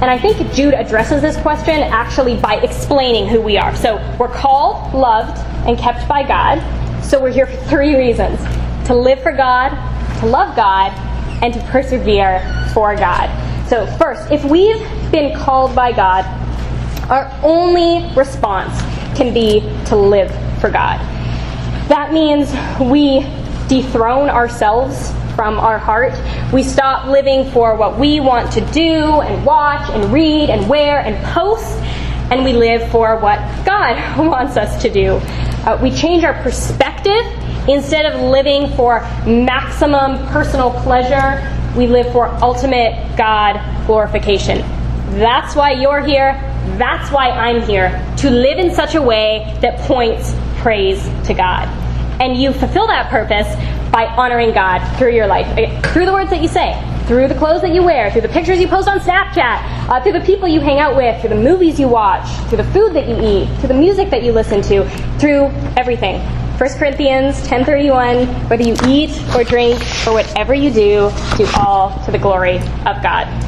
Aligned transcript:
And 0.00 0.10
I 0.10 0.18
think 0.18 0.52
Jude 0.52 0.74
addresses 0.74 1.20
this 1.22 1.36
question 1.38 1.82
actually 1.82 2.36
by 2.36 2.56
explaining 2.56 3.26
who 3.26 3.40
we 3.40 3.58
are. 3.58 3.74
So 3.74 3.96
we're 4.18 4.32
called, 4.32 4.94
loved, 4.94 5.36
and 5.66 5.76
kept 5.76 6.06
by 6.08 6.22
God. 6.22 6.62
So 7.02 7.20
we're 7.20 7.32
here 7.32 7.46
for 7.46 7.56
three 7.68 7.96
reasons 7.96 8.38
to 8.86 8.94
live 8.94 9.20
for 9.22 9.32
God, 9.32 9.70
to 10.20 10.26
love 10.26 10.54
God, 10.54 10.92
and 11.42 11.52
to 11.52 11.60
persevere 11.64 12.40
for 12.72 12.94
God. 12.94 13.28
So, 13.68 13.86
first, 13.98 14.30
if 14.30 14.44
we've 14.44 14.80
been 15.10 15.36
called 15.36 15.74
by 15.74 15.92
God, 15.92 16.24
our 17.10 17.30
only 17.42 18.10
response 18.14 18.80
can 19.16 19.34
be 19.34 19.60
to 19.86 19.96
live 19.96 20.30
for 20.60 20.70
God. 20.70 20.98
That 21.88 22.12
means 22.12 22.50
we 22.80 23.26
dethrone 23.68 24.30
ourselves 24.30 25.12
from 25.38 25.60
our 25.60 25.78
heart. 25.78 26.14
We 26.52 26.64
stop 26.64 27.06
living 27.06 27.48
for 27.52 27.76
what 27.76 27.96
we 27.96 28.18
want 28.18 28.50
to 28.54 28.60
do 28.72 29.20
and 29.20 29.46
watch 29.46 29.88
and 29.90 30.12
read 30.12 30.50
and 30.50 30.68
wear 30.68 30.98
and 30.98 31.16
post, 31.26 31.76
and 32.32 32.42
we 32.42 32.52
live 32.52 32.90
for 32.90 33.16
what 33.20 33.38
God 33.64 34.18
wants 34.26 34.56
us 34.56 34.82
to 34.82 34.90
do. 34.90 35.20
Uh, 35.64 35.78
we 35.80 35.92
change 35.92 36.24
our 36.24 36.34
perspective. 36.42 37.24
Instead 37.68 38.04
of 38.06 38.20
living 38.20 38.66
for 38.74 38.98
maximum 39.24 40.26
personal 40.26 40.72
pleasure, 40.82 41.38
we 41.76 41.86
live 41.86 42.10
for 42.10 42.26
ultimate 42.42 43.16
God 43.16 43.60
glorification. 43.86 44.58
That's 45.20 45.54
why 45.54 45.70
you're 45.70 46.00
here. 46.00 46.32
That's 46.78 47.12
why 47.12 47.30
I'm 47.30 47.62
here. 47.62 47.90
To 48.16 48.30
live 48.30 48.58
in 48.58 48.74
such 48.74 48.96
a 48.96 49.02
way 49.02 49.56
that 49.60 49.78
points 49.86 50.34
praise 50.56 51.00
to 51.28 51.34
God. 51.34 51.87
And 52.20 52.40
you 52.40 52.52
fulfill 52.52 52.86
that 52.88 53.10
purpose 53.10 53.46
by 53.90 54.06
honoring 54.06 54.52
God 54.52 54.80
through 54.98 55.14
your 55.14 55.26
life, 55.26 55.46
through 55.92 56.06
the 56.06 56.12
words 56.12 56.30
that 56.30 56.42
you 56.42 56.48
say, 56.48 56.74
through 57.06 57.28
the 57.28 57.34
clothes 57.34 57.62
that 57.62 57.72
you 57.72 57.82
wear, 57.82 58.10
through 58.10 58.20
the 58.20 58.28
pictures 58.28 58.58
you 58.58 58.68
post 58.68 58.86
on 58.86 59.00
Snapchat, 59.00 59.88
uh, 59.88 60.02
through 60.02 60.12
the 60.12 60.20
people 60.20 60.46
you 60.46 60.60
hang 60.60 60.78
out 60.78 60.96
with, 60.96 61.18
through 61.20 61.30
the 61.30 61.42
movies 61.42 61.80
you 61.80 61.88
watch, 61.88 62.28
through 62.48 62.58
the 62.58 62.70
food 62.72 62.92
that 62.92 63.08
you 63.08 63.16
eat, 63.16 63.48
through 63.58 63.68
the 63.68 63.74
music 63.74 64.10
that 64.10 64.22
you 64.22 64.32
listen 64.32 64.60
to, 64.62 64.88
through 65.18 65.46
everything. 65.76 66.20
1 66.58 66.70
Corinthians 66.76 67.40
10:31 67.46 68.26
whether 68.50 68.64
you 68.64 68.74
eat 68.88 69.10
or 69.32 69.44
drink 69.44 69.80
or 70.06 70.12
whatever 70.12 70.52
you 70.52 70.72
do 70.72 71.08
do 71.36 71.46
all 71.56 71.96
to 72.04 72.10
the 72.10 72.18
glory 72.18 72.58
of 72.84 73.00
God. 73.00 73.47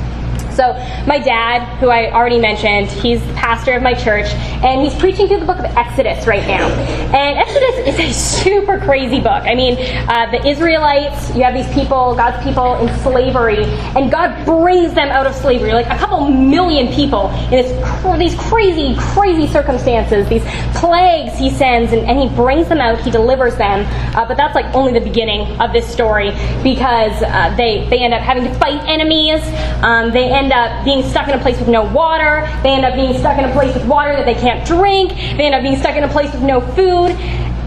So, 0.61 0.75
my 1.07 1.19
dad, 1.19 1.65
who 1.79 1.89
I 1.89 2.13
already 2.13 2.39
mentioned, 2.39 2.89
he's 2.89 3.27
the 3.27 3.33
pastor 3.33 3.73
of 3.73 3.83
my 3.83 3.95
church, 3.95 4.27
and 4.63 4.83
he's 4.83 4.95
preaching 4.95 5.27
through 5.27 5.41
the 5.41 5.47
book 5.47 5.59
of 5.59 5.65
Exodus 5.65 6.27
right 6.27 6.47
now. 6.47 6.69
And 7.17 7.39
Exodus 7.39 7.99
is 7.99 7.99
a 7.99 8.13
super 8.45 8.79
crazy 8.79 9.21
book. 9.21 9.43
I 9.45 9.55
mean, 9.55 9.79
uh, 10.07 10.31
the 10.31 10.47
Israelites, 10.47 11.35
you 11.35 11.45
have 11.45 11.55
these 11.55 11.73
people, 11.73 12.15
God's 12.15 12.45
people, 12.45 12.75
in 12.75 12.95
slavery, 12.99 13.65
and 13.97 14.11
God 14.11 14.45
brings 14.45 14.93
them 14.93 15.09
out 15.09 15.27
of 15.27 15.35
slavery, 15.35 15.73
like 15.73 15.87
a 15.87 15.97
couple 15.97 16.29
million 16.29 16.93
people 16.93 17.31
in 17.45 17.53
this, 17.53 18.19
these 18.19 18.39
crazy, 18.39 18.95
crazy 18.99 19.47
circumstances, 19.47 20.29
these 20.29 20.45
plagues 20.75 21.39
he 21.39 21.49
sends, 21.49 21.91
and, 21.95 22.03
and 22.03 22.19
he 22.19 22.29
brings 22.37 22.69
them 22.69 22.83
out, 22.83 23.01
he 23.01 23.11
delivers 23.11 23.57
them. 23.57 23.87
Uh, 24.15 24.27
but 24.27 24.37
that's 24.37 24.55
like 24.55 24.67
only 24.75 24.93
the 24.93 25.01
beginning 25.01 25.59
of 25.59 25.73
this 25.73 25.91
story 25.91 26.33
because 26.63 27.23
uh, 27.23 27.55
they, 27.57 27.89
they 27.89 28.01
end 28.01 28.13
up 28.13 28.21
having 28.21 28.45
to 28.45 28.55
fight 28.57 28.87
enemies. 28.87 29.41
Um, 29.83 30.11
they 30.11 30.31
end 30.31 30.50
up 30.53 30.85
being 30.85 31.03
stuck 31.03 31.29
in 31.29 31.39
a 31.39 31.43
place 31.43 31.59
with 31.59 31.69
no 31.69 31.85
water. 31.85 32.49
They 32.63 32.71
end 32.71 32.85
up 32.85 32.95
being 32.95 33.19
stuck 33.19 33.39
in 33.39 33.45
a 33.45 33.53
place 33.53 33.75
with 33.75 33.87
water 33.87 34.13
that 34.13 34.27
they 34.27 34.35
can't 34.35 34.67
drink. 34.67 35.11
They 35.11 35.47
end 35.47 35.55
up 35.55 35.63
being 35.63 35.77
stuck 35.79 35.97
in 35.97 36.05
a 36.05 36.09
place 36.09 36.33
with 36.33 36.43
no 36.43 36.61
food. 36.61 37.11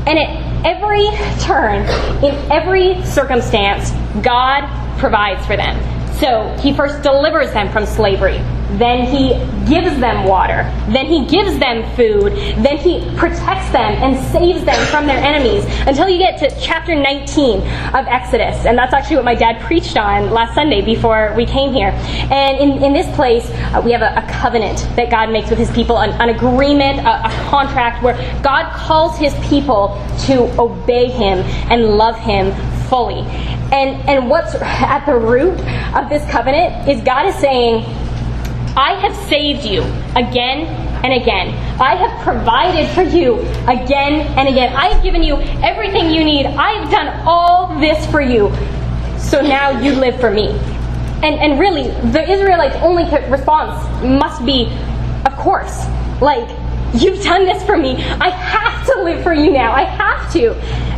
And 0.06 0.20
at 0.20 0.66
every 0.66 1.10
turn, 1.40 1.84
in 2.24 2.36
every 2.52 3.04
circumstance, 3.06 3.92
God 4.24 4.68
provides 5.00 5.46
for 5.46 5.58
them. 5.58 5.93
So 6.20 6.56
he 6.60 6.74
first 6.74 7.02
delivers 7.02 7.52
them 7.52 7.72
from 7.72 7.86
slavery. 7.86 8.42
Then 8.78 9.06
he 9.06 9.34
gives 9.72 10.00
them 10.00 10.26
water. 10.26 10.64
Then 10.92 11.06
he 11.06 11.26
gives 11.28 11.60
them 11.60 11.84
food. 11.96 12.34
Then 12.64 12.78
he 12.78 13.02
protects 13.18 13.70
them 13.72 13.94
and 14.02 14.18
saves 14.32 14.66
them 14.66 14.84
from 14.88 15.06
their 15.06 15.18
enemies 15.18 15.64
until 15.88 16.10
you 16.10 16.18
get 16.18 16.40
to 16.40 16.60
chapter 16.60 16.96
19 16.96 17.60
of 17.60 18.08
Exodus. 18.08 18.66
And 18.66 18.78
that's 18.78 18.94
actually 18.94 19.18
what 19.18 19.26
my 19.26 19.36
dad 19.36 19.62
preached 19.62 19.96
on 19.96 20.32
last 20.32 20.56
Sunday 20.56 20.82
before 20.82 21.34
we 21.38 21.46
came 21.46 21.72
here. 21.72 21.90
And 22.32 22.58
in, 22.58 22.84
in 22.84 22.94
this 22.94 23.14
place, 23.16 23.48
uh, 23.50 23.82
we 23.84 23.92
have 23.92 24.02
a, 24.02 24.16
a, 24.18 24.34
covenant 24.34 24.88
that 24.96 25.12
God 25.12 25.30
makes 25.30 25.50
with 25.50 25.60
his 25.60 25.72
people, 25.72 26.00
an, 26.00 26.10
an 26.20 26.30
agreement, 26.30 27.00
a, 27.00 27.28
a 27.28 27.50
contract 27.50 28.04
where 28.04 28.16
God 28.42 28.74
calls 28.74 29.18
his 29.18 29.34
people 29.48 29.90
to 30.26 30.50
obey 30.60 31.10
him 31.10 31.40
and 31.72 31.98
love 31.98 32.18
him 32.18 32.52
fully. 32.94 33.22
And, 33.74 34.08
and 34.08 34.30
what's 34.30 34.54
at 34.54 35.04
the 35.08 35.16
root 35.16 35.60
of 35.98 36.10
this 36.10 36.24
covenant 36.30 36.88
is 36.88 37.02
God 37.02 37.26
is 37.26 37.34
saying, 37.38 37.84
I 38.78 38.94
have 39.02 39.16
saved 39.28 39.66
you 39.66 39.82
again 40.16 40.68
and 41.04 41.20
again. 41.20 41.56
I 41.82 41.96
have 41.96 42.24
provided 42.24 42.88
for 42.94 43.02
you 43.02 43.40
again 43.68 44.28
and 44.38 44.48
again. 44.48 44.76
I 44.76 44.90
have 44.90 45.02
given 45.02 45.24
you 45.24 45.38
everything 45.64 46.14
you 46.14 46.24
need. 46.24 46.46
I 46.46 46.74
have 46.74 46.92
done 46.92 47.24
all 47.26 47.80
this 47.80 48.06
for 48.12 48.22
you. 48.22 48.52
So 49.18 49.42
now 49.42 49.72
you 49.82 49.94
live 49.94 50.20
for 50.20 50.30
me. 50.30 50.50
And, 51.24 51.40
and 51.40 51.60
really, 51.60 51.88
the 52.12 52.30
Israelites' 52.30 52.76
only 52.84 53.06
response 53.28 53.82
must 54.06 54.46
be, 54.46 54.68
of 55.26 55.36
course. 55.38 55.84
Like, 56.22 56.48
you've 56.94 57.24
done 57.24 57.46
this 57.46 57.64
for 57.64 57.76
me. 57.76 57.96
I 57.96 58.30
have 58.30 58.86
to 58.86 59.02
live 59.02 59.24
for 59.24 59.34
you 59.34 59.50
now. 59.52 59.72
I 59.72 59.84
have 59.84 60.32
to. 60.34 60.93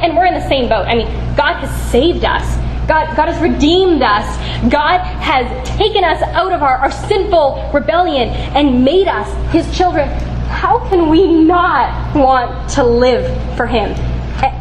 And, 0.00 0.16
we're 0.16 0.26
in 0.26 0.34
the 0.34 0.48
same 0.48 0.68
boat. 0.68 0.86
I 0.86 0.94
mean, 0.94 1.06
God 1.36 1.54
has 1.60 1.90
saved 1.90 2.24
us. 2.24 2.56
God, 2.88 3.14
God 3.16 3.28
has 3.28 3.40
redeemed 3.42 4.02
us. 4.02 4.24
God 4.70 5.00
has 5.00 5.68
taken 5.68 6.04
us 6.04 6.22
out 6.22 6.52
of 6.52 6.62
our, 6.62 6.78
our 6.78 6.90
sinful 6.90 7.70
rebellion 7.74 8.28
and 8.28 8.84
made 8.84 9.08
us 9.08 9.28
his 9.52 9.76
children. 9.76 10.08
How 10.48 10.78
can 10.88 11.10
we 11.10 11.44
not 11.44 12.16
want 12.16 12.70
to 12.70 12.84
live 12.84 13.26
for 13.56 13.66
him? 13.66 13.90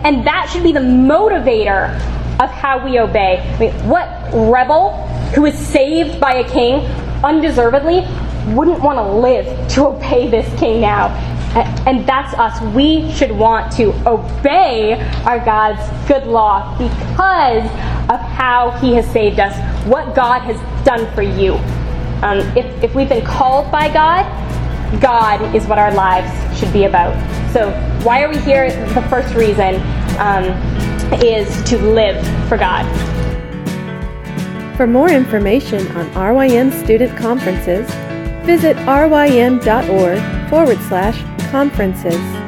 And 0.04 0.26
that 0.28 0.50
should 0.52 0.64
be 0.64 0.72
the 0.72 0.80
motivator 0.80 1.94
of 2.40 2.50
how 2.50 2.84
we 2.84 3.00
obey. 3.00 3.40
I 3.40 3.60
mean, 3.60 3.72
what 3.88 4.08
rebel 4.34 5.08
who 5.34 5.46
is 5.46 5.58
saved 5.58 6.20
by 6.20 6.36
a 6.36 6.50
king 6.50 6.86
undeservedly 7.24 8.06
wouldn't 8.54 8.82
want 8.82 8.98
to 8.98 9.04
live 9.04 9.70
to 9.72 9.88
obey 9.88 10.30
this 10.30 10.48
king 10.60 10.82
now? 10.82 11.08
And 11.58 12.06
that's 12.08 12.34
us. 12.36 12.62
We 12.76 13.12
should 13.12 13.32
want 13.32 13.72
to 13.74 13.92
obey 14.08 14.94
our 15.26 15.44
God's 15.44 15.82
good 16.08 16.28
law 16.28 16.78
because 16.78 17.64
of 18.10 18.20
how 18.20 18.78
He 18.82 18.94
has 18.96 19.10
saved 19.12 19.40
us, 19.40 19.56
what 19.88 20.16
God 20.16 20.42
has 20.42 20.86
done 20.86 21.14
for 21.16 21.22
you. 21.22 21.54
Um, 22.24 22.40
if, 22.58 22.84
if 22.84 22.96
we've 22.96 23.10
been 23.10 23.26
called 23.26 23.72
by 23.72 23.92
God, 23.92 24.26
God 25.02 25.56
is 25.56 25.66
what 25.68 25.78
our 25.78 25.94
lives 25.94 26.60
should 26.60 26.72
be 26.72 26.86
about. 26.86 27.14
So, 27.52 27.72
why 28.04 28.24
are 28.24 28.30
we 28.30 28.38
here? 28.40 28.70
The 28.94 29.02
first 29.04 29.36
reason 29.36 29.76
um, 30.20 30.46
is 31.22 31.64
to 31.70 31.78
live 31.78 32.26
for 32.48 32.58
God. 32.58 32.86
For 34.78 34.88
more 34.88 35.10
information 35.10 35.88
on 35.90 36.08
RYM 36.12 36.72
student 36.84 37.18
conferences, 37.18 37.90
visit 38.46 38.78
rym.org 38.86 40.50
forward 40.50 40.78
slash 40.88 41.37
conferences. 41.52 42.47